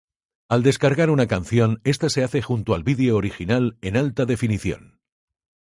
Al 0.49 0.63
descargar 0.63 1.11
una 1.11 1.27
canción 1.27 1.79
esta 1.83 2.09
se 2.09 2.23
hace 2.23 2.41
junto 2.41 2.73
al 2.73 2.83
video 2.83 3.17
original 3.17 3.77
en 3.81 3.97
alta 3.97 4.25
definición. 4.25 4.99